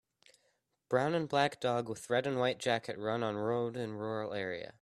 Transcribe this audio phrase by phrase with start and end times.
[0.89, 4.73] Brown and black dog with red and white jacket run on road in rural area.